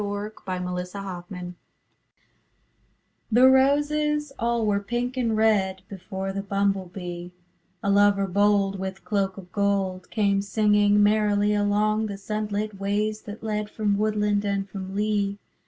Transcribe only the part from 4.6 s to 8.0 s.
were pink and red, Before the Bumble Bee, A